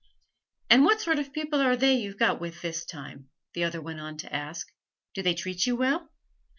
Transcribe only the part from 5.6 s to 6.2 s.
you well?'